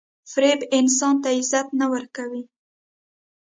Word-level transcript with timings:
•فریب 0.31 0.59
انسان 0.77 1.15
ته 1.23 1.27
عزت 1.37 1.67
نه 1.79 1.85
ورکوي. 1.93 2.43